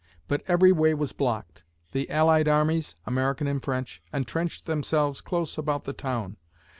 [0.27, 1.63] But every way was blocked.
[1.91, 6.37] The allied armies (American and French) entrenched themselves close about the town.